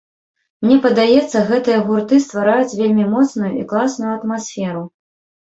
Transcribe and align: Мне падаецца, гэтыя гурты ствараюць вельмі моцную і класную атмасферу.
Мне 0.65 0.77
падаецца, 0.85 1.43
гэтыя 1.49 1.81
гурты 1.89 2.15
ствараюць 2.25 2.77
вельмі 2.81 3.05
моцную 3.13 3.53
і 3.61 3.69
класную 3.75 4.11
атмасферу. 4.19 4.83